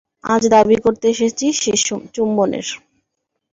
আজ 0.25 0.43
দাবি 0.53 0.77
করতে 0.85 1.05
এসেছি 1.13 1.45
শেষ 1.61 1.81
চুম্বনের। 2.13 2.67